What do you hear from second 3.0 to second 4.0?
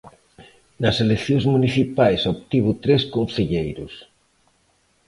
concelleiros.